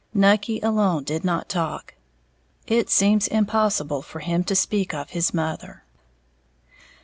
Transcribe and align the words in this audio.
Nucky 0.15 0.59
alone 0.61 1.03
did 1.03 1.23
not 1.23 1.47
talk, 1.47 1.93
it 2.65 2.89
seems 2.89 3.27
impossible 3.27 4.01
for 4.01 4.17
him 4.21 4.43
to 4.45 4.55
speak 4.55 4.95
of 4.95 5.11
his 5.11 5.31
mother. 5.31 5.83